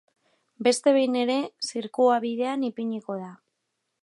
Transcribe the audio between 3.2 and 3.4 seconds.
da.